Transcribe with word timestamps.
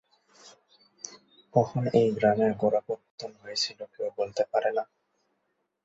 কখন 1.53 1.83
এই 1.99 2.07
গ্রামের 2.17 2.51
গোড়াপত্তন 2.53 3.31
হয়েছিল 3.41 3.79
কেউ 3.93 4.07
বলতে 4.17 4.43
পারে 4.51 4.69
না। 4.77 4.83